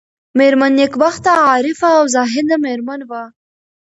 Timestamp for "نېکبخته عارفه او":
0.79-2.05